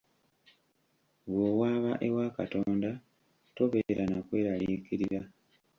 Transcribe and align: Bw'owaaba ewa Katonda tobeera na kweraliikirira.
Bw'owaaba 1.29 1.91
ewa 2.07 2.25
Katonda 2.37 2.89
tobeera 3.55 4.03
na 4.11 4.17
kweraliikirira. 4.25 5.19